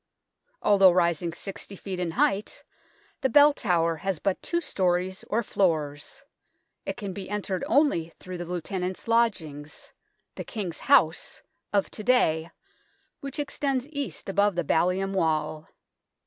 [0.63, 1.99] Although rising 60 ft.
[1.99, 2.63] in height,
[3.21, 6.23] the Bell Tower has but two storeys, or floors.
[6.87, 9.93] It can be entered only through the Lieutenant's Lodgings"
[10.37, 12.49] the King's House" of to day,
[13.19, 15.69] which extends east above the ballium wall.